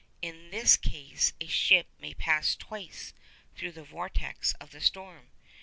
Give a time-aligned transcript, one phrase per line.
[0.19, 3.13] In this case a ship may pass twice
[3.55, 5.29] through the vortex of the storm.